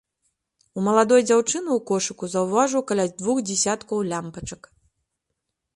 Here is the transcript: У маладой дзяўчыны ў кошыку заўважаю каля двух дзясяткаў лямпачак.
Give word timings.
У 0.77 0.85
маладой 0.87 1.21
дзяўчыны 1.29 1.69
ў 1.77 1.79
кошыку 1.91 2.25
заўважаю 2.35 2.81
каля 2.93 3.05
двух 3.21 3.37
дзясяткаў 3.53 3.97
лямпачак. 4.13 4.61